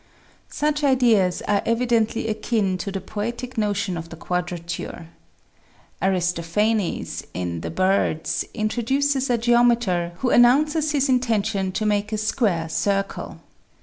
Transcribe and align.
Such 0.49 0.83
ideas 0.83 1.43
are 1.47 1.61
evidently 1.63 2.27
akin 2.27 2.79
to 2.79 2.91
the 2.91 2.99
poetic 2.99 3.55
notion 3.55 3.97
of 3.97 4.09
the 4.09 4.15
quadrature. 4.15 5.09
Aristophanes, 6.01 7.23
in 7.35 7.61
the 7.61 7.69
"Birds," 7.69 8.43
introduces 8.55 9.29
a 9.29 9.37
geometer, 9.37 10.13
who 10.17 10.31
announces 10.31 10.93
his 10.93 11.07
intention 11.07 11.71
to 11.73 11.85
make 11.85 12.11
a 12.11 12.17
square 12.17 12.67
circle. 12.67 13.41